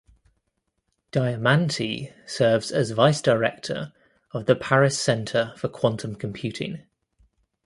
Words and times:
Diamanti 1.11 2.11
serves 2.27 2.71
as 2.71 2.89
Vice 2.89 3.21
Director 3.21 3.93
of 4.31 4.47
the 4.47 4.55
Paris 4.55 4.97
Centre 4.97 5.53
for 5.55 5.67
Quantum 5.69 6.15
Computing. 6.15 6.81